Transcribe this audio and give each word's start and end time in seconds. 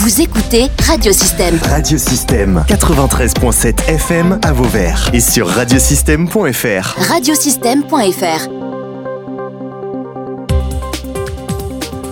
Vous 0.00 0.20
écoutez 0.20 0.68
Radiosystème. 0.86 1.58
Radiosystème 1.60 2.64
93.7 2.68 3.88
FM 3.88 4.38
à 4.44 4.52
Vauvert 4.52 5.10
et 5.12 5.18
sur 5.18 5.48
radiosystème.fr. 5.48 6.94
Radiosystème.fr. 7.10 8.48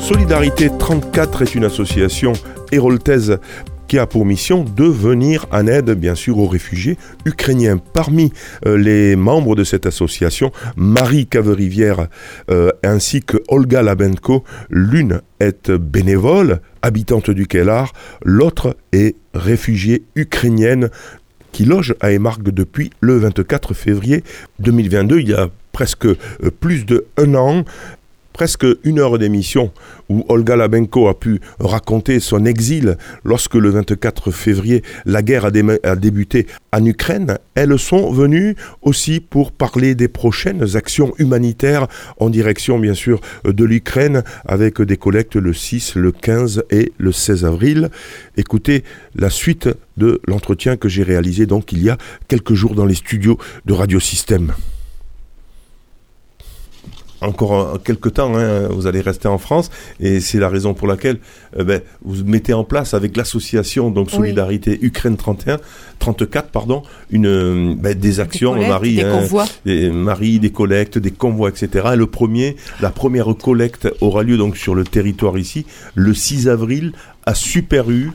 Solidarité 0.00 0.68
34 0.76 1.42
est 1.42 1.54
une 1.54 1.64
association 1.64 2.32
héroltaise 2.72 3.38
qui 3.86 3.98
a 3.98 4.06
pour 4.06 4.26
mission 4.26 4.64
de 4.64 4.84
venir 4.84 5.46
en 5.52 5.66
aide, 5.66 5.90
bien 5.92 6.14
sûr, 6.14 6.38
aux 6.38 6.48
réfugiés 6.48 6.98
ukrainiens. 7.24 7.78
Parmi 7.92 8.32
euh, 8.66 8.76
les 8.76 9.16
membres 9.16 9.54
de 9.54 9.64
cette 9.64 9.86
association, 9.86 10.50
Marie 10.76 11.26
Caverivière 11.26 12.08
euh, 12.50 12.70
ainsi 12.82 13.22
que 13.22 13.36
Olga 13.48 13.82
Labenko, 13.82 14.44
l'une 14.70 15.20
est 15.40 15.70
bénévole, 15.70 16.60
habitante 16.86 17.30
du 17.30 17.48
Kellar, 17.48 17.92
l'autre 18.24 18.76
est 18.92 19.16
réfugiée 19.34 20.04
ukrainienne 20.14 20.88
qui 21.50 21.64
loge 21.64 21.96
à 22.00 22.12
Emargue 22.12 22.50
depuis 22.50 22.90
le 23.00 23.16
24 23.16 23.74
février 23.74 24.22
2022, 24.60 25.18
il 25.18 25.28
y 25.30 25.34
a 25.34 25.50
presque 25.72 26.06
euh, 26.06 26.16
plus 26.60 26.86
de 26.86 27.06
un 27.16 27.34
an 27.34 27.64
presque 28.36 28.66
une 28.84 28.98
heure 28.98 29.18
d'émission 29.18 29.72
où 30.10 30.26
Olga 30.28 30.56
Labenko 30.56 31.08
a 31.08 31.18
pu 31.18 31.40
raconter 31.58 32.20
son 32.20 32.44
exil 32.44 32.98
lorsque 33.24 33.54
le 33.54 33.70
24 33.70 34.30
février 34.30 34.82
la 35.06 35.22
guerre 35.22 35.46
a, 35.46 35.96
débuté 35.96 36.46
en 36.70 36.84
Ukraine. 36.84 37.38
Elles 37.54 37.78
sont 37.78 38.12
venues 38.12 38.54
aussi 38.82 39.20
pour 39.20 39.52
parler 39.52 39.94
des 39.94 40.08
prochaines 40.08 40.76
actions 40.76 41.14
humanitaires 41.18 41.86
en 42.18 42.28
direction 42.28 42.78
bien 42.78 42.92
sûr 42.92 43.22
de 43.42 43.64
l'Ukraine 43.64 44.22
avec 44.44 44.82
des 44.82 44.98
collectes 44.98 45.36
le 45.36 45.54
6, 45.54 45.94
le 45.94 46.12
15 46.12 46.64
et 46.70 46.92
le 46.98 47.12
16 47.12 47.46
avril. 47.46 47.88
Écoutez 48.36 48.84
la 49.14 49.30
suite 49.30 49.70
de 49.96 50.20
l'entretien 50.28 50.76
que 50.76 50.90
j'ai 50.90 51.04
réalisé 51.04 51.46
donc 51.46 51.72
il 51.72 51.82
y 51.82 51.88
a 51.88 51.96
quelques 52.28 52.52
jours 52.52 52.74
dans 52.74 52.84
les 52.84 52.96
studios 52.96 53.38
de 53.64 53.72
Radio 53.72 53.98
Système 53.98 54.52
encore 57.20 57.82
quelques 57.82 58.14
temps, 58.14 58.36
hein, 58.36 58.68
vous 58.68 58.86
allez 58.86 59.00
rester 59.00 59.28
en 59.28 59.38
France, 59.38 59.70
et 60.00 60.20
c'est 60.20 60.38
la 60.38 60.48
raison 60.48 60.74
pour 60.74 60.86
laquelle 60.86 61.18
euh, 61.58 61.64
ben, 61.64 61.80
vous 62.02 62.24
mettez 62.24 62.52
en 62.52 62.64
place 62.64 62.94
avec 62.94 63.16
l'association 63.16 63.90
donc 63.90 64.10
Solidarité 64.10 64.78
Ukraine 64.82 65.16
31, 65.16 65.58
34, 65.98 66.50
pardon, 66.50 66.82
une 67.10 67.26
euh, 67.26 67.74
ben, 67.76 67.94
des 67.98 68.20
actions, 68.20 68.54
des 68.56 68.66
Marie, 68.66 68.96
des 68.96 69.02
hein, 69.02 69.44
des, 69.64 69.90
Marie, 69.90 70.38
des 70.38 70.50
collectes, 70.50 70.98
des 70.98 71.10
convois, 71.10 71.48
etc. 71.48 71.88
Et 71.94 71.96
le 71.96 72.06
premier, 72.06 72.56
la 72.80 72.90
première 72.90 73.34
collecte 73.36 73.88
aura 74.00 74.22
lieu 74.22 74.36
donc 74.36 74.56
sur 74.56 74.74
le 74.74 74.84
territoire 74.84 75.38
ici, 75.38 75.66
le 75.94 76.14
6 76.14 76.48
avril 76.48 76.92
à 77.24 77.34
Super 77.34 77.90
U. 77.90 78.12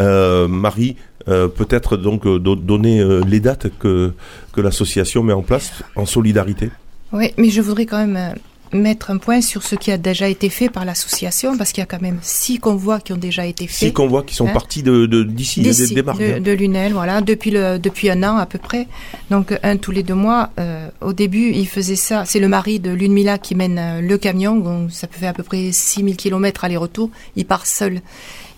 Euh, 0.00 0.48
Marie, 0.48 0.96
peut-être 1.26 1.96
donc 1.96 2.26
donner 2.26 3.02
les 3.26 3.40
dates 3.40 3.68
que 3.78 4.12
que 4.52 4.60
l'association 4.60 5.22
met 5.22 5.32
en 5.32 5.42
place 5.42 5.72
en 5.96 6.04
solidarité. 6.04 6.70
Oui, 7.14 7.32
mais 7.38 7.48
je 7.48 7.62
voudrais 7.62 7.86
quand 7.86 7.98
même 7.98 8.16
euh, 8.16 8.76
mettre 8.76 9.10
un 9.10 9.18
point 9.18 9.40
sur 9.40 9.62
ce 9.62 9.76
qui 9.76 9.90
a 9.92 9.96
déjà 9.96 10.28
été 10.28 10.48
fait 10.48 10.68
par 10.68 10.84
l'association, 10.84 11.56
parce 11.56 11.70
qu'il 11.70 11.80
y 11.80 11.84
a 11.84 11.86
quand 11.86 12.02
même 12.02 12.18
six 12.22 12.58
convois 12.58 12.98
qui 13.00 13.12
ont 13.12 13.16
déjà 13.16 13.46
été 13.46 13.66
faits. 13.66 13.88
Six 13.88 13.92
convois 13.92 14.24
qui 14.24 14.34
sont 14.34 14.48
hein 14.48 14.52
partis 14.52 14.82
de 14.82 15.06
d'ici, 15.22 15.62
de, 15.62 15.70
de, 15.70 16.38
de, 16.40 16.52
Lunel, 16.52 16.92
voilà, 16.92 17.20
depuis 17.20 17.52
le 17.52 17.78
depuis 17.78 18.10
un 18.10 18.22
an 18.24 18.36
à 18.36 18.46
peu 18.46 18.58
près. 18.58 18.88
Donc 19.30 19.56
un 19.62 19.76
tous 19.76 19.92
les 19.92 20.02
deux 20.02 20.14
mois. 20.14 20.50
Euh, 20.58 20.88
au 21.00 21.12
début, 21.12 21.52
il 21.54 21.68
faisait 21.68 21.96
ça. 21.96 22.24
C'est 22.26 22.40
le 22.40 22.48
mari 22.48 22.80
de 22.80 22.90
Lunmila 22.90 23.38
qui 23.38 23.54
mène 23.54 23.78
euh, 23.78 24.00
le 24.00 24.18
camion. 24.18 24.56
Donc 24.56 24.90
ça 24.90 25.06
peut 25.06 25.18
faire 25.18 25.30
à 25.30 25.34
peu 25.34 25.44
près 25.44 25.70
6000 25.70 26.16
km 26.16 26.64
aller-retour. 26.64 27.10
Il 27.36 27.46
part 27.46 27.66
seul. 27.66 28.00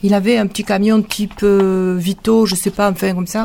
Il 0.06 0.14
avait 0.14 0.36
un 0.36 0.46
petit 0.46 0.62
camion 0.62 1.02
type 1.02 1.40
euh, 1.42 1.96
Vito, 1.98 2.46
je 2.46 2.54
sais 2.54 2.70
pas, 2.70 2.88
enfin 2.88 3.12
comme 3.12 3.26
ça. 3.26 3.44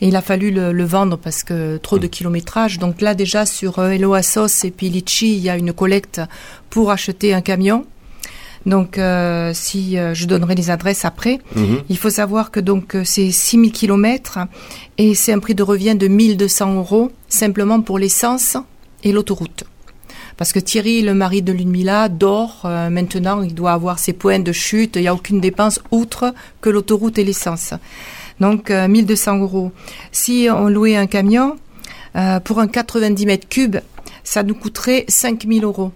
Et 0.00 0.06
il 0.06 0.14
a 0.14 0.22
fallu 0.22 0.52
le, 0.52 0.84
vendre 0.84 1.18
parce 1.18 1.42
que 1.42 1.78
trop 1.78 1.98
de 1.98 2.06
kilométrage. 2.06 2.78
Donc 2.78 3.00
là 3.00 3.16
déjà 3.16 3.44
sur 3.44 3.80
euh, 3.80 3.90
Hello 3.90 4.14
Assos 4.14 4.64
et 4.64 4.70
puis 4.70 4.88
Litchi, 4.88 5.34
il 5.34 5.42
y 5.42 5.50
a 5.50 5.56
une 5.56 5.72
collecte 5.72 6.20
pour 6.70 6.92
acheter 6.92 7.34
un 7.34 7.40
camion. 7.40 7.86
Donc, 8.66 8.98
euh, 8.98 9.52
si 9.54 9.96
je 9.96 10.26
donnerai 10.26 10.56
les 10.56 10.70
adresses 10.70 11.04
après, 11.04 11.38
mhm. 11.54 11.82
il 11.88 11.96
faut 11.96 12.10
savoir 12.10 12.50
que 12.50 12.58
donc 12.60 12.96
c'est 13.04 13.30
6000 13.30 13.72
km 13.72 14.38
et 14.98 15.14
c'est 15.14 15.32
un 15.32 15.38
prix 15.40 15.54
de 15.56 15.62
revient 15.64 15.96
de 15.96 16.06
1200 16.06 16.74
euros 16.74 17.10
simplement 17.28 17.80
pour 17.80 17.98
l'essence 17.98 18.56
et 19.02 19.10
l'autoroute. 19.10 19.64
Parce 20.36 20.52
que 20.52 20.58
Thierry, 20.58 21.00
le 21.00 21.14
mari 21.14 21.40
de 21.40 21.52
Ludmilla, 21.52 22.08
dort 22.08 22.62
euh, 22.66 22.90
maintenant, 22.90 23.42
il 23.42 23.54
doit 23.54 23.72
avoir 23.72 23.98
ses 23.98 24.12
points 24.12 24.38
de 24.38 24.52
chute, 24.52 24.96
il 24.96 25.02
n'y 25.02 25.08
a 25.08 25.14
aucune 25.14 25.40
dépense 25.40 25.80
outre 25.90 26.34
que 26.60 26.68
l'autoroute 26.68 27.18
et 27.18 27.24
l'essence. 27.24 27.72
Donc 28.38 28.70
1200 28.70 29.36
euh, 29.36 29.40
euros. 29.40 29.72
Si 30.12 30.48
on 30.50 30.68
louait 30.68 30.96
un 30.96 31.06
camion, 31.06 31.56
euh, 32.16 32.38
pour 32.40 32.60
un 32.60 32.66
90 32.66 33.24
mètres 33.24 33.48
cubes, 33.48 33.78
ça 34.24 34.42
nous 34.42 34.54
coûterait 34.54 35.06
5000 35.08 35.64
euros. 35.64 35.92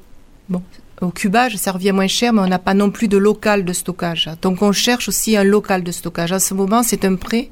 Bon, 0.49 0.63
au 1.03 1.11
cubage, 1.11 1.57
ça 1.57 1.73
revient 1.73 1.93
moins 1.93 2.07
cher, 2.07 2.33
mais 2.33 2.41
on 2.41 2.47
n'a 2.47 2.59
pas 2.59 2.75
non 2.75 2.91
plus 2.91 3.09
de 3.09 3.19
local 3.19 3.67
de 3.67 3.73
stockage. 3.75 4.31
Donc 4.41 4.63
on 4.63 4.73
cherche 4.73 5.09
aussi 5.09 5.37
un 5.37 5.45
local 5.45 5.83
de 5.83 5.93
stockage. 5.93 6.33
En 6.33 6.39
ce 6.39 6.55
moment, 6.55 6.83
c'est 6.83 7.05
un 7.05 7.17
prêt 7.17 7.51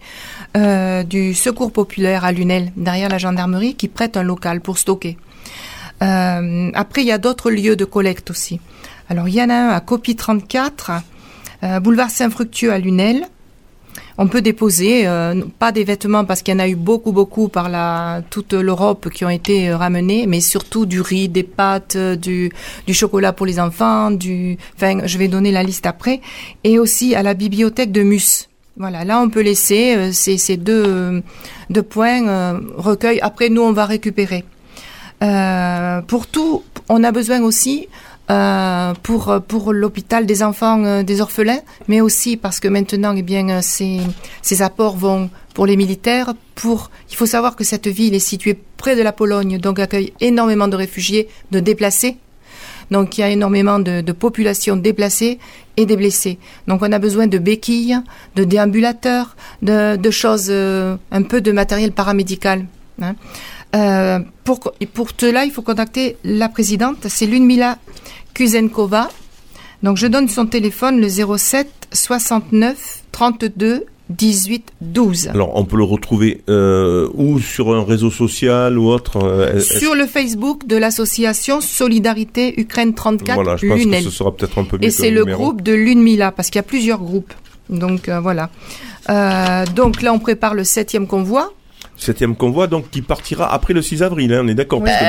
du 1.04 1.34
Secours 1.34 1.70
populaire 1.70 2.24
à 2.24 2.32
Lunel, 2.32 2.72
derrière 2.76 3.10
la 3.10 3.18
gendarmerie, 3.18 3.74
qui 3.74 3.88
prête 3.88 4.16
un 4.16 4.22
local 4.22 4.60
pour 4.60 4.78
stocker. 4.78 5.18
Euh, 6.02 6.70
après, 6.74 7.02
il 7.02 7.06
y 7.06 7.12
a 7.12 7.18
d'autres 7.18 7.50
lieux 7.50 7.76
de 7.76 7.84
collecte 7.84 8.30
aussi. 8.30 8.60
Alors, 9.08 9.28
il 9.28 9.34
y 9.34 9.42
en 9.42 9.50
a 9.50 9.54
un 9.54 9.68
à 9.70 9.80
Copie 9.80 10.16
34, 10.16 10.92
euh, 11.62 11.80
boulevard 11.80 12.10
Saint-Fructueux 12.10 12.72
à 12.72 12.78
Lunel. 12.78 13.26
On 14.20 14.26
peut 14.26 14.42
déposer, 14.42 15.06
euh, 15.06 15.42
pas 15.58 15.72
des 15.72 15.84
vêtements 15.84 16.24
parce 16.24 16.42
qu'il 16.42 16.52
y 16.52 16.56
en 16.56 16.60
a 16.60 16.68
eu 16.68 16.74
beaucoup, 16.74 17.12
beaucoup 17.12 17.48
par 17.48 17.68
la, 17.68 18.22
toute 18.30 18.52
l'Europe 18.52 19.10
qui 19.10 19.24
ont 19.24 19.30
été 19.30 19.72
ramenés, 19.72 20.26
mais 20.26 20.40
surtout 20.40 20.86
du 20.86 21.00
riz, 21.00 21.28
des 21.28 21.44
pâtes, 21.44 21.96
du, 21.96 22.50
du 22.86 22.94
chocolat 22.94 23.32
pour 23.32 23.46
les 23.46 23.60
enfants, 23.60 24.10
du, 24.10 24.56
enfin, 24.76 25.06
je 25.06 25.18
vais 25.18 25.28
donner 25.28 25.52
la 25.52 25.62
liste 25.62 25.86
après, 25.86 26.20
et 26.64 26.78
aussi 26.78 27.14
à 27.14 27.22
la 27.22 27.34
bibliothèque 27.34 27.92
de 27.92 28.02
Mus. 28.02 28.48
Voilà, 28.76 29.04
là 29.04 29.20
on 29.20 29.30
peut 29.30 29.40
laisser 29.40 30.12
ces, 30.12 30.36
ces 30.36 30.56
deux, 30.56 31.22
deux 31.70 31.82
points 31.82 32.60
recueil. 32.76 33.18
Après, 33.20 33.48
nous 33.48 33.62
on 33.62 33.72
va 33.72 33.86
récupérer. 33.86 34.44
Euh, 35.22 36.00
pour 36.02 36.26
tout, 36.26 36.62
on 36.88 37.02
a 37.02 37.10
besoin 37.10 37.42
aussi 37.42 37.88
euh, 38.30 38.92
pour 39.02 39.40
pour 39.48 39.72
l'hôpital 39.72 40.26
des 40.26 40.42
enfants 40.42 40.84
euh, 40.84 41.02
des 41.02 41.20
orphelins, 41.20 41.60
mais 41.88 42.00
aussi 42.00 42.36
parce 42.36 42.60
que 42.60 42.68
maintenant, 42.68 43.14
eh 43.16 43.22
bien, 43.22 43.48
euh, 43.48 43.60
ces, 43.62 44.00
ces 44.42 44.62
apports 44.62 44.96
vont 44.96 45.30
pour 45.54 45.66
les 45.66 45.76
militaires. 45.76 46.34
Pour, 46.54 46.90
il 47.10 47.16
faut 47.16 47.26
savoir 47.26 47.56
que 47.56 47.64
cette 47.64 47.88
ville 47.88 48.14
est 48.14 48.18
située 48.20 48.56
près 48.76 48.96
de 48.96 49.02
la 49.02 49.12
Pologne, 49.12 49.58
donc 49.58 49.78
accueille 49.78 50.12
énormément 50.20 50.68
de 50.68 50.76
réfugiés, 50.76 51.28
de 51.50 51.58
déplacés. 51.58 52.18
Donc 52.90 53.18
il 53.18 53.22
y 53.22 53.24
a 53.24 53.30
énormément 53.30 53.78
de, 53.78 54.02
de 54.02 54.12
populations 54.12 54.76
déplacées 54.76 55.38
et 55.76 55.84
des 55.84 55.96
blessés. 55.96 56.38
Donc 56.68 56.82
on 56.82 56.92
a 56.92 56.98
besoin 56.98 57.26
de 57.26 57.38
béquilles, 57.38 57.98
de 58.36 58.44
déambulateurs, 58.44 59.36
de, 59.62 59.96
de 59.96 60.10
choses, 60.10 60.50
un 60.50 61.22
peu 61.22 61.40
de 61.40 61.52
matériel 61.52 61.92
paramédical. 61.92 62.66
Hein. 63.02 63.14
Euh, 63.76 64.20
pour, 64.44 64.60
pour 64.94 65.08
cela, 65.16 65.44
il 65.44 65.50
faut 65.50 65.62
contacter 65.62 66.16
la 66.24 66.48
présidente, 66.48 67.06
c'est 67.08 67.26
Lunmila 67.26 67.78
Kuzenkova. 68.34 69.10
Donc 69.82 69.96
je 69.96 70.06
donne 70.06 70.28
son 70.28 70.46
téléphone, 70.46 71.00
le 71.00 71.08
07 71.08 71.88
69 71.92 73.04
32 73.12 73.86
18 74.10 74.72
12. 74.80 75.28
Alors 75.28 75.54
on 75.54 75.64
peut 75.66 75.76
le 75.76 75.84
retrouver 75.84 76.40
euh, 76.48 77.10
ou 77.12 77.38
sur 77.38 77.74
un 77.74 77.84
réseau 77.84 78.10
social 78.10 78.78
ou 78.78 78.88
autre 78.88 79.22
euh, 79.22 79.60
Sur 79.60 79.94
le 79.94 80.06
Facebook 80.06 80.66
de 80.66 80.76
l'association 80.76 81.60
Solidarité 81.60 82.58
Ukraine 82.58 82.94
34 82.94 83.34
Voilà, 83.34 83.56
je 83.56 83.66
pense 83.66 83.84
que 83.84 84.00
ce 84.02 84.10
sera 84.10 84.34
peut-être 84.34 84.58
un 84.58 84.64
peu 84.64 84.78
mieux 84.78 84.84
Et 84.84 84.90
c'est 84.90 85.10
le, 85.10 85.26
groupe 85.26 85.60
de 85.60 85.74
Lunmila 85.74 86.32
parce 86.32 86.48
qu'il 86.48 86.58
y 86.58 86.60
a 86.60 86.64
plusieurs 86.64 87.00
groupes. 87.00 87.34
Donc 87.68 88.08
voilà. 88.08 88.48
donc 89.76 90.00
là 90.00 90.14
on 90.14 90.18
prépare 90.18 90.54
le 90.54 90.64
septième 90.64 91.06
convoi 91.06 91.52
septième 91.98 92.36
convoi, 92.36 92.66
donc 92.66 92.90
qui 92.90 93.02
partira 93.02 93.52
après 93.52 93.74
le 93.74 93.82
6 93.82 94.02
avril. 94.02 94.32
Hein, 94.32 94.42
on 94.44 94.48
est 94.48 94.54
d'accord 94.54 94.82
parce 94.82 94.96
que 94.96 95.04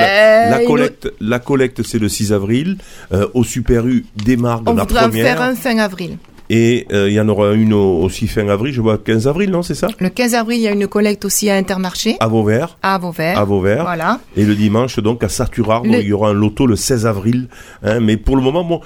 la, 0.50 0.64
collecte, 0.64 1.12
la 1.20 1.38
collecte, 1.38 1.82
c'est 1.82 1.98
le 1.98 2.08
6 2.08 2.32
avril. 2.32 2.78
Euh, 3.12 3.28
au 3.34 3.44
Super 3.44 3.86
U 3.86 4.04
démarre 4.16 4.62
on 4.66 4.74
la 4.74 4.86
première. 4.86 5.08
On 5.08 5.10
faire 5.10 5.42
un 5.42 5.54
fin 5.54 5.78
avril. 5.78 6.18
Et 6.52 6.88
euh, 6.92 7.08
il 7.08 7.14
y 7.14 7.20
en 7.20 7.28
aura 7.28 7.52
une 7.52 7.72
aussi 7.72 8.26
fin 8.26 8.48
avril, 8.48 8.74
je 8.74 8.80
vois 8.80 8.98
15 8.98 9.28
avril, 9.28 9.50
non, 9.50 9.62
c'est 9.62 9.76
ça? 9.76 9.86
Le 10.00 10.08
15 10.08 10.34
avril, 10.34 10.58
il 10.58 10.62
y 10.62 10.68
a 10.68 10.72
une 10.72 10.88
collecte 10.88 11.24
aussi 11.24 11.48
à 11.48 11.54
Intermarché. 11.54 12.16
À 12.18 12.26
Vauvert. 12.26 12.76
À 12.82 12.98
Vauvert. 12.98 13.38
À 13.38 13.44
Vauvert. 13.44 13.82
Voilà. 13.84 14.18
Et 14.36 14.44
le 14.44 14.56
dimanche, 14.56 14.98
donc, 14.98 15.22
à 15.22 15.28
Saturard, 15.28 15.82
il 15.86 16.00
y 16.00 16.12
aura 16.12 16.30
un 16.30 16.32
loto 16.32 16.66
le 16.66 16.74
16 16.74 17.06
avril. 17.06 17.46
Hein, 17.84 18.00
mais 18.00 18.16
pour 18.16 18.34
le 18.34 18.42
moment, 18.42 18.64
bon, 18.64 18.80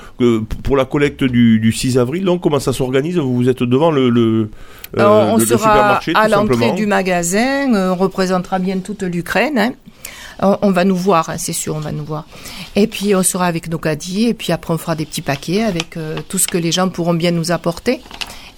pour 0.62 0.76
la 0.76 0.84
collecte 0.84 1.25
du, 1.25 1.58
du 1.58 1.72
6 1.72 1.96
avril, 1.96 2.25
donc, 2.26 2.43
comment 2.43 2.61
ça 2.61 2.75
s'organise? 2.75 3.16
Vous 3.16 3.49
êtes 3.49 3.62
devant 3.62 3.90
le, 3.90 4.10
le, 4.10 4.50
euh, 4.99 5.32
on 5.32 5.38
sera 5.38 5.99
à 6.14 6.28
l'entrée 6.28 6.72
du 6.72 6.87
magasin, 6.87 7.75
euh, 7.75 7.93
on 7.93 7.96
représentera 7.96 8.58
bien 8.58 8.78
toute 8.78 9.02
l'Ukraine. 9.02 9.58
Hein. 9.58 9.72
On, 10.40 10.70
va 10.72 10.84
nous 10.84 10.96
voir, 10.96 11.30
hein, 11.30 11.36
c'est 11.38 11.52
sûr, 11.52 11.74
on 11.76 11.80
va 11.80 11.92
nous 11.92 12.04
voir. 12.04 12.26
Et 12.76 12.86
puis 12.86 13.14
on 13.14 13.22
sera 13.22 13.46
avec 13.46 13.68
nos 13.70 13.78
caddies, 13.78 14.26
et 14.28 14.34
puis 14.34 14.52
après 14.52 14.74
on 14.74 14.78
fera 14.78 14.94
des 14.96 15.06
petits 15.06 15.22
paquets 15.22 15.62
avec 15.62 15.96
euh, 15.96 16.16
tout 16.28 16.38
ce 16.38 16.46
que 16.48 16.58
les 16.58 16.72
gens 16.72 16.88
pourront 16.88 17.14
bien 17.14 17.30
nous 17.30 17.52
apporter. 17.52 18.00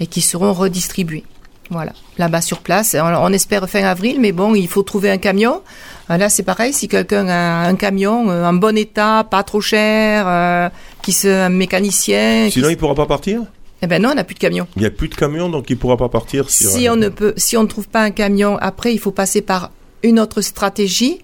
et 0.01 0.07
qui 0.07 0.21
seront 0.21 0.53
redistribués. 0.53 1.25
Voilà, 1.71 1.93
là-bas 2.19 2.43
sur 2.43 2.59
place. 2.59 2.95
On, 2.99 3.07
on 3.07 3.33
espère 3.33 3.69
fin 3.69 3.83
avril, 3.83 4.19
mais 4.21 4.31
bon, 4.33 4.55
il 4.55 4.69
faut 4.69 4.83
trouver 4.83 5.11
un 5.11 5.17
camion. 5.19 5.63
Euh, 6.11 6.17
Là, 6.17 6.29
c'est 6.29 6.43
pareil. 6.45 6.73
Si 6.73 6.87
quelqu'un 6.87 7.27
a 7.29 7.67
un 7.67 7.75
camion 7.77 8.31
euh, 8.31 8.45
en 8.45 8.53
bon 8.53 8.77
état, 8.77 9.25
pas 9.29 9.43
trop 9.43 9.61
cher, 9.61 10.27
euh, 10.29 10.69
qui 11.03 11.13
se 11.13 11.27
un 11.29 11.49
mécanicien, 11.49 12.45
qui 12.47 12.53
Sinon, 12.53 12.67
se- 12.69 12.73
il 12.73 12.77
pourra 12.77 12.95
pas 12.95 13.07
partir? 13.07 13.43
Eh 13.83 13.87
ben 13.87 14.01
non, 14.01 14.11
on 14.11 14.15
n'a 14.15 14.23
plus 14.25 14.35
de 14.35 14.39
camion. 14.41 14.67
Il 14.77 14.81
n'y 14.83 14.87
a 14.87 14.91
plus 14.91 15.09
de 15.09 15.15
camion, 15.17 15.49
donc 15.49 15.69
il 15.71 15.77
pourra 15.77 15.97
pas 15.97 16.09
partir. 16.09 16.49
sur- 16.51 16.71
Si 16.71 16.89
on 16.89 16.97
ne 16.97 17.09
peut, 17.09 17.35
si 17.37 17.57
on 17.57 17.63
ne 17.65 17.69
trouve 17.69 17.89
pas 17.89 18.03
un 18.03 18.11
camion, 18.11 18.57
après, 18.61 18.93
il 18.95 18.99
faut 18.99 19.11
passer 19.11 19.43
par 19.43 19.71
une 20.07 20.19
autre 20.21 20.41
stratégie, 20.41 21.19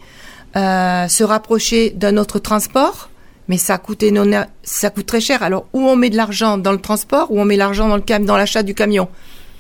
euh, 0.56 1.08
se 1.08 1.24
rapprocher 1.24 1.90
d'un 1.90 2.16
autre 2.16 2.38
transport. 2.38 3.08
Mais 3.48 3.56
ça 3.58 3.76
coûte 3.78 4.02
énorme- 4.04 4.46
ça 4.62 4.90
coûte 4.90 5.06
très 5.06 5.20
cher. 5.20 5.42
Alors, 5.42 5.66
où 5.72 5.80
on 5.82 5.96
met 5.96 6.10
de 6.10 6.16
l'argent 6.16 6.58
dans 6.58 6.72
le 6.72 6.78
transport, 6.78 7.26
ou 7.32 7.40
on 7.40 7.44
met 7.44 7.56
l'argent 7.56 7.88
dans 7.88 7.96
le 7.96 8.02
cam, 8.02 8.24
dans 8.24 8.36
l'achat 8.36 8.62
du 8.62 8.72
camion? 8.74 9.08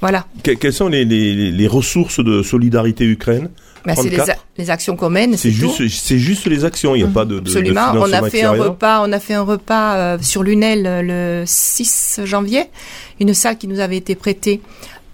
Voilà. 0.00 0.24
Que- 0.44 0.52
quelles 0.52 0.72
sont 0.72 0.88
les, 0.88 1.04
les- 1.04 1.50
les 1.50 1.66
ressources 1.66 2.20
de 2.22 2.42
solidarité 2.42 3.04
Ukraine? 3.04 3.50
Ben, 3.84 3.96
c'est 3.96 4.04
les, 4.10 4.16
34. 4.16 4.38
a- 4.38 4.42
les 4.58 4.70
actions 4.70 4.94
communes. 4.96 5.36
C'est 5.36 5.50
tout. 5.50 5.72
juste, 5.76 5.88
c'est 6.04 6.18
juste 6.18 6.46
les 6.46 6.64
actions. 6.64 6.94
Il 6.94 7.02
n'y 7.02 7.08
a 7.08 7.12
pas 7.12 7.24
de, 7.24 7.34
de, 7.34 7.40
de 7.40 7.48
Absolument. 7.50 7.92
on 7.96 8.12
a 8.12 8.30
fait 8.30 8.42
un 8.44 8.52
repas, 8.52 9.02
on 9.04 9.10
a 9.12 9.18
fait 9.18 9.34
un 9.34 9.42
repas 9.42 9.96
euh, 9.96 10.18
sur 10.20 10.44
Lunel 10.44 10.86
euh, 10.86 11.40
le 11.40 11.44
6 11.44 12.20
janvier, 12.24 12.64
une 13.20 13.34
salle 13.34 13.58
qui 13.58 13.66
nous 13.66 13.80
avait 13.80 13.96
été 13.96 14.14
prêtée 14.14 14.60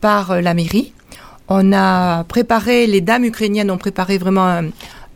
par 0.02 0.32
euh, 0.32 0.40
la 0.42 0.52
mairie. 0.52 0.92
On 1.48 1.72
a 1.72 2.24
préparé, 2.24 2.86
les 2.86 3.00
dames 3.00 3.24
ukrainiennes 3.24 3.70
ont 3.70 3.78
préparé 3.78 4.18
vraiment 4.18 4.46
un, 4.46 4.64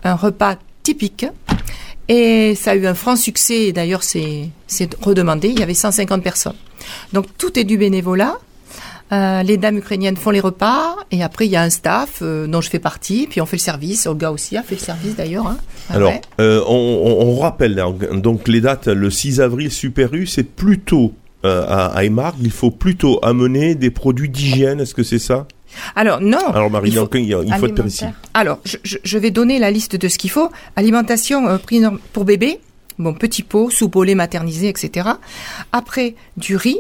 un 0.05 0.15
repas 0.15 0.57
typique. 0.83 1.27
Et 2.09 2.55
ça 2.55 2.73
a 2.73 2.75
eu 2.75 2.87
un 2.87 2.95
franc 2.95 3.17
succès. 3.17 3.67
Et 3.69 3.73
D'ailleurs, 3.73 4.03
c'est 4.03 4.49
c'est 4.67 4.95
redemandé. 5.01 5.49
Il 5.49 5.59
y 5.59 5.63
avait 5.63 5.75
150 5.75 6.23
personnes. 6.23 6.55
Donc 7.13 7.27
tout 7.39 7.59
est 7.59 7.65
du 7.65 7.77
bénévolat. 7.79 8.39
Euh, 9.13 9.43
les 9.43 9.59
dames 9.59 9.77
ukrainiennes 9.77 10.17
font 10.17 10.31
les 10.31 10.41
repas 10.41 10.97
et 11.11 11.23
après 11.23 11.45
il 11.45 11.51
y 11.51 11.57
a 11.57 11.61
un 11.63 11.69
staff 11.69 12.21
euh, 12.23 12.47
dont 12.47 12.63
je 12.63 12.71
fais 12.71 12.79
partie. 12.79 13.27
Puis 13.29 13.41
on 13.43 13.47
fait 13.47 13.57
le 13.57 13.63
service. 13.63 14.07
Olga 14.07 14.33
aussi 14.33 14.57
a 14.57 14.63
fait 14.63 14.75
le 14.77 14.81
service 14.81 15.17
d'ailleurs. 15.17 15.47
hein. 15.47 15.59
Ah 15.91 15.95
Alors, 15.97 16.15
euh, 16.41 16.63
on, 16.67 17.39
rappelle 17.39 17.79
hein, 17.79 17.95
donc 18.15 18.49
les 18.49 18.63
dates. 18.63 18.89
Le 18.89 19.11
6 19.11 19.41
avril, 19.43 19.71
Super 19.71 20.15
U, 20.15 20.27
c'est 20.27 20.45
plutôt 20.45 21.13
à, 21.45 21.87
à. 21.95 22.05
Il 22.05 22.51
faut 22.51 22.71
plutôt 22.71 23.21
amener 23.23 23.75
des 23.75 23.91
produits 23.91 24.31
d'hygiène. 24.31 24.81
Est-ce 24.81 24.95
que 24.95 25.03
c'est 25.03 25.19
ça? 25.19 25.47
Alors 25.97 26.21
non. 26.21 26.39
Alors 26.53 26.71
Marie, 26.71 26.91
il 26.91 26.95
faut- 26.97 27.09
il, 27.15 27.25
y 27.27 27.35
a- 27.35 27.43
il 27.45 27.53
faut 27.55 27.67
être 27.67 27.75
précis. 27.83 28.05
Alors, 28.35 28.61
je, 28.65 29.19
vais 29.19 29.31
donner 29.31 29.59
la 29.59 29.71
liste 29.71 29.97
de 29.97 30.09
ce 30.09 30.19
qu'il 30.19 30.31
faut. 30.31 30.51
Alimentation 30.77 31.47
euh, 31.49 31.59
pour 32.13 32.25
bébé, 32.25 32.59
bon, 32.99 33.15
petit 33.15 33.43
pot, 33.43 33.71
soupe 33.71 33.97
au 33.97 34.05
lait 34.05 34.15
maternisé, 34.15 34.69
etc. 34.69 35.09
Après, 35.73 36.15
du 36.37 36.57
riz. 36.57 36.79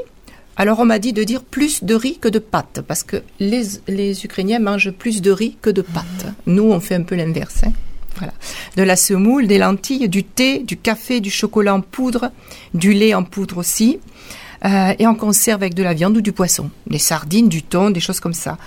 Alors, 0.56 0.80
on 0.80 0.84
m'a 0.84 0.98
dit 0.98 1.12
de 1.14 1.24
dire 1.24 1.42
plus 1.42 1.82
de 1.82 1.94
riz 1.94 2.18
que 2.18 2.28
de 2.28 2.38
pâtes, 2.38 2.82
parce 2.86 3.02
que 3.02 3.22
les, 3.40 3.62
les 3.88 4.24
Ukrainiens 4.24 4.58
mangent 4.58 4.90
plus 4.90 5.22
de 5.22 5.30
riz 5.30 5.56
que 5.62 5.70
de 5.70 5.80
pâtes. 5.82 6.26
Nous, 6.46 6.64
on 6.64 6.78
fait 6.80 6.94
un 6.94 7.02
peu 7.02 7.14
l'inverse. 7.14 7.60
hein. 7.64 7.72
Voilà. 8.18 8.34
De 8.76 8.82
la 8.82 8.96
semoule, 8.96 9.46
des 9.46 9.56
lentilles, 9.56 10.10
du 10.10 10.22
thé, 10.22 10.58
du 10.58 10.76
café, 10.76 11.20
du 11.20 11.30
chocolat 11.30 11.74
en 11.74 11.80
poudre, 11.80 12.30
du 12.74 12.92
lait 12.92 13.14
en 13.14 13.24
poudre 13.24 13.56
aussi, 13.56 13.98
euh, 14.64 14.94
et 14.98 15.06
en 15.06 15.14
conserve 15.14 15.62
avec 15.62 15.74
de 15.74 15.82
la 15.82 15.94
viande 15.94 16.16
ou 16.16 16.20
du 16.20 16.32
poisson, 16.32 16.70
des 16.86 16.98
sardines, 16.98 17.48
du 17.48 17.62
thon, 17.62 17.90
des 17.90 18.00
choses 18.00 18.20
comme 18.20 18.34
ça. 18.34 18.58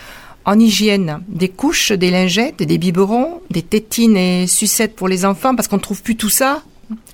En 0.44 0.59
hygiène, 0.59 1.21
des 1.27 1.50
couches, 1.50 1.92
des 1.92 2.12
lingettes, 2.12 2.62
des 2.62 2.77
biberons, 2.77 3.42
des 3.50 3.63
tétines 3.63 4.15
et 4.18 4.45
sucettes 4.45 4.95
pour 4.95 5.07
les 5.07 5.25
enfants, 5.25 5.56
parce 5.56 5.68
qu'on 5.68 5.77
ne 5.77 5.81
trouve 5.81 6.03
plus 6.03 6.15
tout 6.15 6.30
ça, 6.30 6.62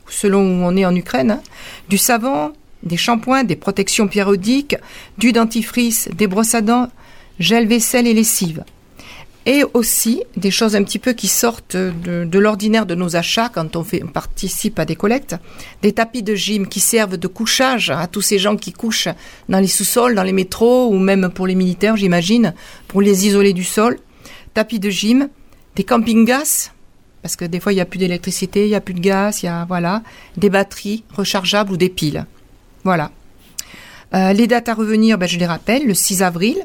selon 0.10 0.42
où 0.42 0.66
on 0.66 0.76
est 0.76 0.86
en 0.86 0.96
Ukraine. 0.96 1.32
hein. 1.32 1.42
Du 1.88 1.98
savon, 1.98 2.52
des 2.84 2.98
shampoings, 2.98 3.44
des 3.44 3.56
protections 3.56 4.08
périodiques, 4.08 4.76
du 5.18 5.32
dentifrice, 5.32 6.10
des 6.14 6.28
brosses 6.28 6.56
à 6.56 6.62
dents, 6.62 6.90
gel 7.40 7.68
vaisselle 7.68 8.08
et 8.08 8.14
lessive. 8.14 8.64
Et 9.48 9.64
aussi 9.74 10.22
des 10.38 10.52
choses 10.52 10.76
un 10.76 10.84
petit 10.84 11.00
peu 11.00 11.14
qui 11.14 11.28
sortent 11.28 11.76
de, 11.76 12.38
l'ordinaire 12.38 12.86
de 12.86 12.94
nos 12.94 13.16
achats 13.16 13.50
quand 13.50 13.76
on 13.76 13.84
participe 14.14 14.78
à 14.78 14.86
des 14.86 14.96
collectes. 14.96 15.36
Des 15.82 15.94
tapis 15.94 16.22
de 16.22 16.36
gym 16.36 16.68
qui 16.68 16.80
servent 16.80 17.18
de 17.18 17.28
couchage 17.28 17.90
à 17.90 18.06
tous 18.06 18.22
ces 18.22 18.38
gens 18.38 18.56
qui 18.56 18.72
couchent 18.72 19.08
dans 19.50 19.60
les 19.60 19.68
sous-sols, 19.68 20.14
dans 20.14 20.24
les 20.24 20.32
métros 20.32 20.90
ou 20.90 21.00
même 21.00 21.30
pour 21.30 21.48
les 21.48 21.56
militaires, 21.56 21.98
j'imagine, 21.98 22.54
pour 22.88 23.02
les 23.02 23.26
isoler 23.26 23.54
du 23.54 23.64
sol. 23.64 23.98
Tapis 24.54 24.80
de 24.80 24.92
gym, 24.92 25.30
des 25.76 25.84
camping-gas, 25.84 26.72
parce 27.22 27.36
que 27.36 27.46
des 27.46 27.60
fois 27.60 27.72
il 27.72 27.76
n'y 27.76 27.82
a 27.82 27.86
plus 27.86 28.00
d'électricité, 28.00 28.66
il 28.66 28.70
n'y 28.70 28.76
a 28.76 28.82
plus 28.82 28.94
de 28.94 29.00
gaz, 29.00 29.42
il 29.42 29.48
y 29.48 29.50
a 29.50 29.66
voilà, 29.66 30.04
des 30.38 30.50
batteries 30.50 31.04
rechargeables 31.16 31.72
ou 31.72 31.78
des 31.78 31.90
piles. 31.90 32.26
Voilà. 32.84 33.12
Euh, 34.14 34.34
les 34.34 34.48
dates 34.48 34.70
à 34.70 34.74
revenir, 34.74 35.18
ben, 35.18 35.28
je 35.28 35.38
les 35.38 35.46
rappelle, 35.46 35.88
le 35.88 35.94
6 35.94 36.22
avril, 36.22 36.58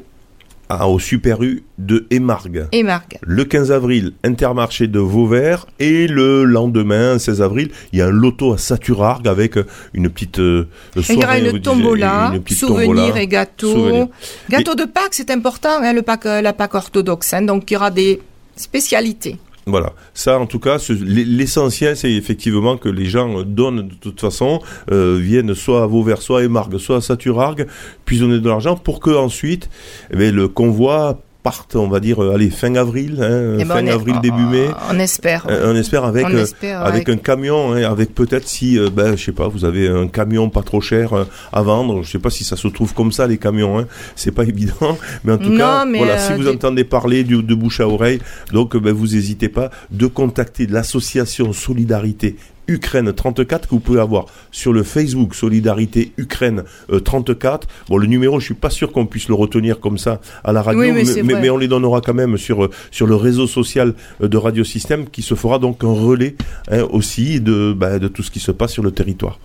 Au 0.69 0.99
Super 0.99 1.41
U 1.43 1.63
de 1.77 2.05
Émargues. 2.11 2.67
et 2.71 2.83
Margue. 2.83 3.17
Le 3.21 3.45
15 3.45 3.71
avril, 3.71 4.13
Intermarché 4.23 4.87
de 4.87 4.99
Vauvert. 4.99 5.65
Et 5.79 6.07
le 6.07 6.43
lendemain, 6.43 7.17
16 7.19 7.41
avril, 7.41 7.71
il 7.93 7.99
y 7.99 8.01
a 8.01 8.07
un 8.07 8.11
loto 8.11 8.53
à 8.53 8.57
Saturargues 8.57 9.27
avec 9.27 9.57
euh, 9.57 9.65
une 9.93 10.09
petite 10.09 10.39
euh, 10.39 10.67
soirée. 10.95 11.13
Il 11.13 11.19
y 11.19 11.23
aura 11.23 11.37
une 11.37 11.45
disiez, 11.45 11.61
tombola, 11.61 12.33
une 12.35 12.55
souvenirs 12.55 12.95
tombola. 13.05 13.21
et 13.21 13.27
gâteaux. 13.27 13.71
Souvenirs. 13.73 14.07
Gâteau 14.49 14.75
de 14.75 14.83
Pâques, 14.85 15.13
c'est 15.13 15.31
important, 15.31 15.81
hein, 15.81 15.93
le 15.93 16.01
Pâques, 16.01 16.25
euh, 16.25 16.41
la 16.41 16.53
Pâques 16.53 16.75
orthodoxe. 16.75 17.33
hein, 17.33 17.43
donc 17.43 17.69
il 17.71 17.75
y 17.75 17.77
aura 17.77 17.91
des 17.91 18.21
spécialités. 18.55 19.37
Voilà, 19.67 19.91
ça 20.13 20.39
en 20.39 20.45
tout 20.45 20.59
cas, 20.59 20.77
l'essentiel 21.01 21.97
c'est 21.97 22.13
effectivement 22.13 22.77
que 22.77 22.87
les 22.87 23.05
gens 23.05 23.39
euh, 23.39 23.43
donnent 23.43 23.89
de 23.89 23.95
toute 23.95 24.21
façon, 24.21 24.61
euh, 24.91 25.17
viennent 25.21 25.53
soit 25.55 25.83
à 25.83 25.85
Vauvert, 25.85 26.21
soit 26.21 26.39
à 26.39 26.43
Émargues, 26.43 26.77
soit 26.77 26.95
à 26.95 27.01
Saturargues, 27.01 27.67
puis 28.05 28.17
donner 28.17 28.39
de 28.39 28.47
l'argent 28.47 28.77
pour 28.77 29.01
que 29.01 29.09
ensuite 29.09 29.69
eh 30.09 30.31
le 30.31 30.47
convoi 30.47 31.19
on 31.75 31.87
va 31.87 31.99
dire, 31.99 32.21
euh, 32.23 32.33
allez, 32.35 32.49
fin 32.49 32.73
avril, 32.75 33.19
hein, 33.21 33.55
Eh 33.59 33.65
ben, 33.65 33.73
fin 33.75 33.85
est- 33.85 33.91
avril, 33.91 34.15
début 34.21 34.43
mai, 34.43 34.67
On 34.91 34.99
espère. 34.99 35.45
euh, 35.49 35.73
on 35.73 35.75
espère 35.75 36.03
avec, 36.05 36.25
On 36.27 36.33
euh, 36.33 36.43
espère, 36.43 36.81
avec 36.83 37.07
ouais. 37.07 37.13
un 37.13 37.17
camion, 37.17 37.73
hein, 37.73 37.83
avec 37.83 38.13
peut-être 38.15 38.47
si, 38.47 38.77
ben, 38.93 39.15
je 39.15 39.23
sais 39.25 39.31
pas, 39.31 39.47
vous 39.47 39.65
avez 39.65 39.87
un 39.87 40.07
camion 40.07 40.49
pas 40.49 40.61
trop 40.63 40.81
cher 40.81 41.11
à 41.53 41.61
vendre, 41.61 42.03
je 42.03 42.11
sais 42.11 42.19
pas 42.19 42.29
si 42.29 42.43
ça 42.43 42.55
se 42.55 42.67
trouve 42.67 42.93
comme 42.93 43.11
ça 43.11 43.27
les 43.27 43.37
camions, 43.37 43.79
hein, 43.79 43.87
c'est 44.15 44.31
pas 44.31 44.43
évident, 44.53 44.97
mais 45.23 45.33
en 45.33 45.37
tout 45.37 45.49
Non, 45.49 45.57
cas, 45.57 45.85
voilà, 45.95 46.17
si 46.17 46.33
vous 46.33 46.43
des- 46.43 46.49
entendez 46.49 46.83
parler 46.83 47.23
du- 47.23 47.43
de 47.43 47.55
bouche 47.55 47.79
à 47.79 47.87
oreille, 47.87 48.19
donc 48.53 48.75
ben, 48.77 48.93
vous 48.93 49.07
n'hésitez 49.07 49.49
pas 49.49 49.69
de 49.91 50.07
contacter 50.07 50.67
l'association 50.67 51.53
Solidarité 51.53 52.35
Ukraine 52.67 53.11
34 53.13 53.65
que 53.67 53.71
vous 53.71 53.79
pouvez 53.79 53.99
avoir 53.99 54.25
sur 54.51 54.73
le 54.73 54.83
Facebook 54.83 55.35
Solidarité 55.35 56.11
Ukraine 56.17 56.63
euh, 56.91 56.99
34. 56.99 57.67
Bon, 57.89 57.97
le 57.97 58.07
numéro, 58.07 58.39
je 58.39 58.45
suis 58.45 58.53
pas 58.53 58.69
sûr 58.69 58.91
qu'on 58.91 59.05
puisse 59.05 59.27
le 59.29 59.35
retenir 59.35 59.79
comme 59.79 59.97
ça 59.97 60.19
à 60.43 60.51
la 60.53 60.61
radio, 60.61 60.81
Oui, 60.81 60.87
mais 60.87 60.93
mais, 60.99 61.05
c'est 61.05 61.23
mais- 61.23 61.33
vrai. 61.33 61.41
mais 61.43 61.49
on 61.49 61.57
les 61.57 61.67
donnera 61.67 62.01
quand 62.01 62.13
même 62.13 62.37
sur 62.37 62.65
euh, 62.65 62.69
sur 62.91 63.07
le 63.07 63.15
réseau 63.15 63.47
social 63.47 63.93
euh, 64.21 64.27
de 64.27 64.37
Radio 64.37 64.63
Système 64.63 65.07
qui 65.09 65.21
se 65.21 65.35
fera 65.35 65.59
donc 65.59 65.83
un 65.83 65.87
relais 65.93 66.35
hein, 66.71 66.85
aussi 66.91 67.39
de 67.41 67.73
bah, 67.77 67.99
de 67.99 68.07
tout 68.07 68.23
ce 68.23 68.31
qui 68.31 68.39
se 68.39 68.51
passe 68.51 68.71
sur 68.73 68.83
le 68.83 68.91
territoire. 68.91 69.39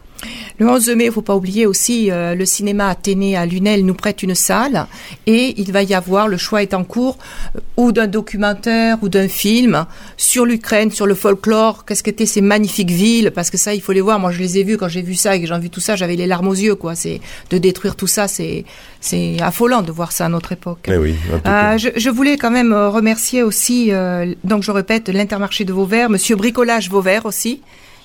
Le 0.58 0.68
11 0.68 0.90
mai, 0.90 1.06
il 1.06 1.12
faut 1.12 1.22
pas 1.22 1.34
oublier 1.34 1.66
aussi, 1.66 2.10
euh, 2.10 2.34
le 2.34 2.44
cinéma 2.44 2.88
Athénée 2.88 3.36
à 3.36 3.46
Lunel 3.46 3.84
nous 3.84 3.94
prête 3.94 4.22
une 4.22 4.34
salle 4.34 4.86
et 5.26 5.54
il 5.60 5.72
va 5.72 5.82
y 5.82 5.94
avoir, 5.94 6.28
le 6.28 6.36
choix 6.36 6.62
est 6.62 6.74
en 6.74 6.84
cours, 6.84 7.18
euh, 7.56 7.60
ou 7.76 7.92
d'un 7.92 8.06
documentaire 8.06 8.98
ou 9.02 9.08
d'un 9.08 9.28
film 9.28 9.86
sur 10.16 10.44
l'Ukraine, 10.44 10.90
sur 10.90 11.06
le 11.06 11.14
folklore, 11.14 11.84
qu'est-ce 11.84 12.02
qu'étaient 12.02 12.26
ces 12.26 12.40
magnifiques 12.40 12.90
villes, 12.90 13.32
parce 13.34 13.50
que 13.50 13.56
ça, 13.56 13.74
il 13.74 13.80
faut 13.80 13.92
les 13.92 14.00
voir. 14.00 14.18
Moi, 14.18 14.30
je 14.30 14.38
les 14.38 14.58
ai 14.58 14.62
vus 14.62 14.76
quand 14.76 14.88
j'ai 14.88 15.02
vu 15.02 15.14
ça 15.14 15.34
et 15.36 15.40
que 15.40 15.46
j'ai 15.46 15.58
vu 15.58 15.70
tout 15.70 15.80
ça, 15.80 15.96
j'avais 15.96 16.16
les 16.16 16.26
larmes 16.26 16.48
aux 16.48 16.54
yeux, 16.54 16.74
quoi. 16.74 16.94
C'est 16.94 17.20
de 17.50 17.58
détruire 17.58 17.96
tout 17.96 18.06
ça, 18.06 18.28
c'est 18.28 18.64
c'est 19.02 19.36
affolant 19.42 19.82
de 19.82 19.90
voir 19.90 20.12
ça 20.12 20.26
à 20.26 20.28
notre 20.28 20.52
époque. 20.52 20.86
Eh 20.86 20.96
oui. 20.96 21.16
Euh, 21.46 21.76
je, 21.76 21.88
je 21.96 22.08
voulais 22.08 22.36
quand 22.36 22.50
même 22.50 22.72
euh, 22.72 22.88
remercier 22.88 23.42
aussi, 23.42 23.92
euh, 23.92 24.32
donc 24.44 24.62
je 24.62 24.70
répète, 24.70 25.08
l'Intermarché 25.08 25.64
de 25.64 25.72
Vauvert, 25.72 26.08
Monsieur 26.08 26.36
Bricolage 26.36 26.88
Vauvert 26.88 27.26
aussi, 27.26 27.62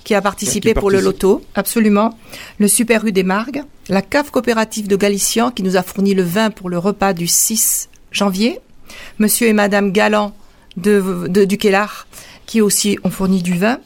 qui 0.07 0.15
a 0.15 0.21
participé 0.21 0.69
Qui 0.73 0.79
pour 0.79 0.89
le 0.89 1.01
loto, 1.01 1.43
absolument. 1.53 2.17
Le 2.59 2.69
Super 2.69 3.03
U 3.03 3.11
des 3.11 3.23
Margues, 3.23 3.63
la 3.89 4.01
cave 4.01 4.31
coopérative 4.31 4.87
de 4.87 4.95
Galician 4.95 5.51
qui 5.51 5.63
nous 5.63 5.75
a 5.75 5.83
fourni 5.83 6.13
le 6.13 6.23
vin 6.23 6.49
pour 6.49 6.69
le 6.69 6.77
repas 6.77 7.11
du 7.11 7.27
6 7.27 7.89
janvier. 8.13 8.61
Monsieur 9.19 9.47
et 9.49 9.53
Madame 9.53 9.91
Galland 9.91 10.33
de, 10.77 11.27
de, 11.27 11.43
du 11.43 11.57
Kellar 11.57 12.07
qui 12.45 12.61
aussi 12.61 12.97
ont 13.03 13.09
fourni 13.09 13.43
du 13.43 13.57
vin. 13.57 13.79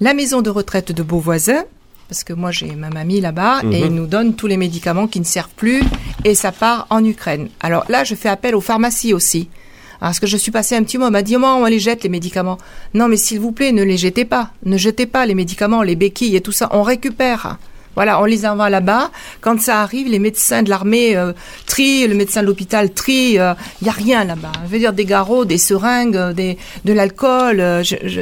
La 0.00 0.14
maison 0.14 0.40
de 0.40 0.48
retraite 0.48 0.90
de 0.90 1.02
Beauvoisin, 1.02 1.64
parce 2.08 2.24
que 2.24 2.32
moi 2.32 2.50
j'ai 2.50 2.74
ma 2.74 2.88
mamie 2.88 3.20
là-bas, 3.20 3.60
et 3.64 3.66
Mhm. 3.66 3.86
ils 3.88 3.94
nous 3.94 4.06
donnent 4.06 4.34
tous 4.36 4.46
les 4.46 4.56
médicaments 4.56 5.06
qui 5.06 5.20
ne 5.20 5.26
servent 5.26 5.50
plus, 5.54 5.82
et 6.24 6.34
ça 6.34 6.50
part 6.50 6.86
en 6.88 7.04
Ukraine. 7.04 7.50
Alors 7.60 7.84
là, 7.90 8.04
je 8.04 8.14
fais 8.14 8.30
appel 8.30 8.54
aux 8.54 8.62
pharmacies 8.62 9.12
aussi. 9.12 9.50
Parce 10.00 10.20
que 10.20 10.26
je 10.26 10.36
suis 10.36 10.50
passé 10.52 10.76
un 10.76 10.82
petit 10.84 10.96
mot, 10.98 11.06
on 11.06 11.10
m'a 11.10 11.22
dit, 11.22 11.36
moi, 11.36 11.54
on 11.56 11.64
les 11.64 11.78
jette, 11.80 12.02
les 12.04 12.08
médicaments. 12.08 12.58
Non, 12.94 13.08
mais 13.08 13.16
s'il 13.16 13.40
vous 13.40 13.52
plaît, 13.52 13.72
ne 13.72 13.82
les 13.82 13.96
jetez 13.96 14.24
pas. 14.24 14.50
Ne 14.64 14.76
jetez 14.76 15.06
pas 15.06 15.26
les 15.26 15.34
médicaments, 15.34 15.82
les 15.82 15.96
béquilles 15.96 16.36
et 16.36 16.40
tout 16.40 16.52
ça. 16.52 16.68
On 16.72 16.82
récupère. 16.82 17.58
Voilà, 17.96 18.20
on 18.22 18.24
les 18.26 18.46
envoie 18.46 18.70
là-bas. 18.70 19.10
Quand 19.40 19.60
ça 19.60 19.82
arrive, 19.82 20.06
les 20.08 20.20
médecins 20.20 20.62
de 20.62 20.70
l'armée 20.70 21.16
euh, 21.16 21.32
trient, 21.66 22.06
le 22.06 22.14
médecin 22.14 22.42
de 22.42 22.46
l'hôpital 22.46 22.92
trie. 22.92 23.32
Il 23.32 23.34
y 23.82 23.88
a 23.88 23.92
rien 23.92 24.22
là-bas. 24.22 24.52
Je 24.66 24.70
veux 24.70 24.78
dire, 24.78 24.92
des 24.92 25.04
garrots, 25.04 25.44
des 25.44 25.58
seringues, 25.58 26.16
euh, 26.16 26.32
des, 26.32 26.58
de 26.84 26.92
l'alcool. 26.92 27.58
euh, 27.58 27.82
je, 27.82 27.96
je- 28.04 28.20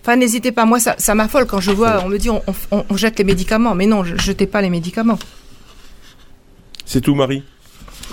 Enfin, 0.00 0.16
n'hésitez 0.16 0.50
pas. 0.52 0.64
Moi, 0.64 0.78
ça, 0.80 0.94
ça 0.96 1.14
m'affole 1.14 1.46
quand 1.46 1.60
je 1.60 1.72
vois, 1.72 2.00
on 2.04 2.08
me 2.08 2.16
dit, 2.16 2.30
on, 2.30 2.40
on- 2.70 2.84
on 2.88 2.96
jette 2.96 3.18
les 3.18 3.24
médicaments. 3.24 3.74
Mais 3.74 3.84
non, 3.86 4.02
je- 4.02 4.16
jetez 4.16 4.46
pas 4.46 4.62
les 4.62 4.70
médicaments. 4.70 5.18
C'est 6.86 7.00
tout, 7.02 7.14
Marie? 7.14 7.42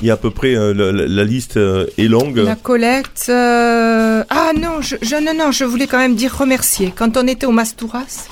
Il 0.03 0.07
y 0.07 0.10
a 0.10 0.15
à 0.15 0.17
peu 0.17 0.31
près 0.31 0.53
euh, 0.53 0.74
la, 1.07 1.24
liste 1.24 1.55
euh, 1.55 1.88
est 1.98 2.10
longue. 2.10 2.36
La 2.39 2.57
collecte. 2.57 3.27
euh, 3.29 4.22
Ah 4.29 4.51
non, 4.53 4.81
je, 4.81 4.95
non, 5.24 5.33
non, 5.33 5.51
je 5.53 5.63
voulais 5.63 5.88
quand 5.88 5.98
même 5.98 6.15
dire 6.15 6.38
remercier. 6.38 6.91
Quand 6.93 7.15
on 7.15 7.25
était 7.25 7.45
au 7.45 7.53
Mastouras, 7.53 8.27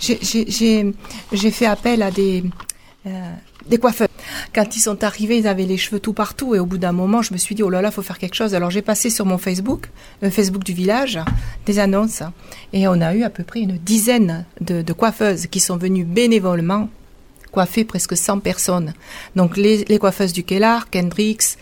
j'ai- 0.00 1.50
fait 1.50 1.66
appel 1.66 2.02
à 2.02 2.10
des, 2.10 2.42
des 3.68 3.76
coiffeurs. 3.76 4.08
Quand 4.54 4.74
ils 4.74 4.80
sont 4.80 5.04
arrivés, 5.04 5.36
ils 5.36 5.46
avaient 5.46 5.66
les 5.66 5.76
cheveux 5.76 6.00
tout 6.00 6.14
partout. 6.14 6.54
Et 6.54 6.58
au 6.58 6.64
bout 6.64 6.78
d'un 6.78 6.92
moment, 6.92 7.20
je 7.20 7.34
me 7.34 7.38
suis 7.38 7.54
dit, 7.54 7.62
oh 7.62 7.68
là 7.68 7.82
là, 7.82 7.90
faut 7.90 8.00
faire 8.00 8.16
quelque 8.16 8.34
chose. 8.34 8.54
Alors 8.54 8.70
j'ai 8.70 8.80
passé 8.80 9.10
sur 9.10 9.26
mon 9.26 9.36
Facebook, 9.36 9.90
le 10.22 10.30
Facebook 10.30 10.64
du 10.64 10.72
village, 10.72 11.18
des 11.66 11.78
annonces. 11.80 12.22
Et 12.72 12.88
on 12.88 12.98
a 13.02 13.14
eu 13.14 13.24
à 13.24 13.30
peu 13.30 13.44
près 13.44 13.60
une 13.60 13.76
dizaine 13.76 14.46
de 14.62 14.92
coiffeuses 14.94 15.48
qui 15.48 15.60
sont 15.60 15.76
venues 15.76 16.04
bénévolement 16.06 16.88
coiffer 17.50 17.84
presque 17.84 18.16
100 18.16 18.40
personnes. 18.40 18.94
Donc 19.36 19.56
les, 19.56 19.84
coiffeuses 19.98 20.32
du 20.32 20.44
Kellar, 20.44 20.90
Kendricks, 20.90 21.56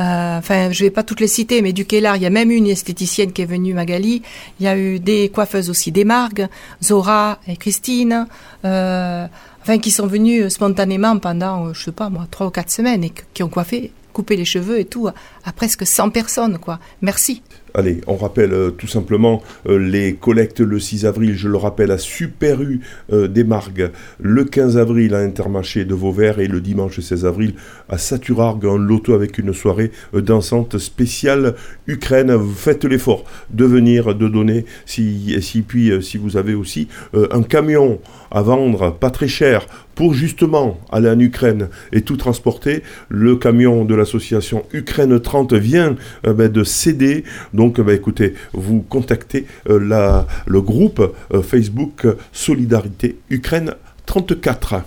euh, 0.00 0.38
enfin 0.38 0.72
je 0.72 0.84
vais 0.84 0.90
pas 0.90 1.02
toutes 1.02 1.20
les 1.20 1.28
citer, 1.28 1.62
mais 1.62 1.72
du 1.72 1.84
Kellar, 1.86 2.16
il 2.16 2.22
y 2.22 2.26
a 2.26 2.30
même 2.30 2.50
une 2.50 2.66
esthéticienne 2.66 3.32
qui 3.32 3.42
est 3.42 3.46
venue, 3.46 3.74
Magali. 3.74 4.22
Il 4.60 4.64
y 4.64 4.68
a 4.68 4.76
eu 4.76 4.98
des 4.98 5.28
coiffeuses 5.28 5.70
aussi 5.70 5.92
des 5.92 6.04
Margues, 6.04 6.48
Zora 6.82 7.38
et 7.46 7.56
Christine, 7.56 8.26
euh, 8.64 9.26
enfin 9.62 9.78
qui 9.78 9.90
sont 9.90 10.06
venues 10.06 10.50
spontanément 10.50 11.18
pendant, 11.18 11.66
euh, 11.66 11.74
je 11.74 11.84
sais 11.84 11.92
pas 11.92 12.08
moi, 12.10 12.26
trois 12.30 12.46
ou 12.46 12.50
quatre 12.50 12.70
semaines 12.70 13.04
et 13.04 13.12
qui- 13.32 13.42
ont 13.42 13.48
coiffé, 13.48 13.92
coupé 14.12 14.36
les 14.36 14.44
cheveux 14.44 14.78
et 14.80 14.84
tout 14.84 15.08
à, 15.08 15.14
à 15.44 15.52
presque 15.52 15.86
100 15.86 16.10
personnes 16.10 16.58
quoi. 16.58 16.78
Merci. 17.02 17.42
Allez, 17.76 18.02
on 18.06 18.14
rappelle 18.14 18.52
euh, 18.52 18.70
tout 18.70 18.86
simplement 18.86 19.42
euh, 19.68 19.78
les 19.78 20.14
collectes 20.14 20.60
le 20.60 20.78
6 20.78 21.06
avril, 21.06 21.36
je 21.36 21.48
le 21.48 21.56
rappelle, 21.56 21.90
à 21.90 21.98
Super 21.98 22.62
U 22.62 22.78
euh, 23.12 23.26
des 23.26 23.42
Margues, 23.42 23.90
le 24.20 24.44
15 24.44 24.76
avril 24.76 25.12
à 25.12 25.18
Intermarché 25.18 25.84
de 25.84 25.92
Vauvert 25.92 26.38
et 26.38 26.46
le 26.46 26.60
dimanche 26.60 27.00
16 27.00 27.26
avril 27.26 27.54
à 27.88 27.98
Saturargues, 27.98 28.66
un 28.66 28.78
loto 28.78 29.12
avec 29.12 29.38
une 29.38 29.52
soirée 29.52 29.90
dansante 30.12 30.78
spéciale 30.78 31.56
Ukraine. 31.88 32.38
Faites 32.54 32.84
l'effort 32.84 33.24
de 33.50 33.64
venir, 33.64 34.14
de 34.14 34.28
donner, 34.28 34.66
si, 34.86 35.64
puis 35.66 35.90
si 36.00 36.16
vous 36.16 36.36
avez 36.36 36.54
aussi 36.54 36.86
un 37.12 37.42
camion 37.42 37.98
à 38.30 38.42
vendre, 38.42 38.92
pas 38.92 39.10
très 39.10 39.28
cher, 39.28 39.66
pour 39.94 40.14
justement 40.14 40.78
aller 40.90 41.08
en 41.08 41.18
Ukraine 41.18 41.68
et 41.92 42.02
tout 42.02 42.16
transporter, 42.16 42.82
le 43.08 43.36
camion 43.36 43.84
de 43.84 43.94
l'association 43.94 44.64
Ukraine 44.72 45.20
30 45.20 45.54
vient 45.54 45.96
ben, 46.24 46.48
de 46.48 46.64
céder. 46.64 47.24
Ben, 47.68 47.94
écoutez, 47.94 48.34
vous 48.52 48.82
contactez 48.82 49.46
euh, 49.68 49.78
la, 49.78 50.26
le 50.46 50.60
groupe 50.60 51.14
euh, 51.32 51.42
Facebook 51.42 52.06
Solidarité 52.32 53.18
Ukraine 53.30 53.74
34. 54.06 54.82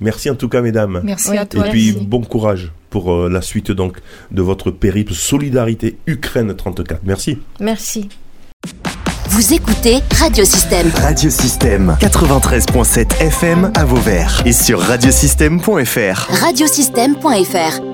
Merci 0.00 0.30
en 0.30 0.34
tout 0.34 0.48
cas, 0.48 0.62
mesdames. 0.62 1.00
Merci 1.04 1.30
Oui. 1.30 1.38
à 1.38 1.42
Et 1.42 1.46
toi. 1.46 1.64
puis, 1.70 1.92
merci. 1.92 2.06
bon 2.06 2.22
courage 2.22 2.72
pour 2.88 3.12
euh, 3.12 3.28
la 3.28 3.42
suite 3.42 3.70
donc 3.70 3.98
de 4.30 4.42
votre 4.42 4.70
périple 4.70 5.12
Solidarité 5.12 5.98
Ukraine 6.06 6.54
34. 6.54 7.00
Merci. 7.04 7.38
Merci. 7.60 8.08
Vous 9.28 9.54
écoutez 9.54 9.98
Radiosystème. 10.18 10.90
Radiosystème 10.96 11.96
93.7 12.00 13.20
FM 13.20 13.70
à 13.74 13.84
Vauvert 13.84 14.42
et 14.44 14.52
sur 14.52 14.80
radiosystème.fr. 14.80 16.28
Radiosystème.fr. 16.42 17.89